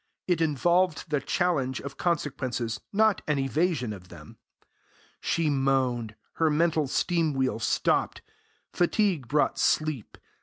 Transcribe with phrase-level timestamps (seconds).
[0.27, 4.39] It involved the challenge of consequences, not an evasion of them.
[5.19, 8.23] She moaned; her mental steam wheel stopped;
[8.73, 10.17] fatigue brought sleep.